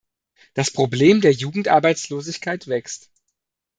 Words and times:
Das 0.55 0.71
Problem 0.71 1.21
der 1.21 1.31
Jugendarbeitslosigkeit 1.31 2.67
wächst. 2.67 3.11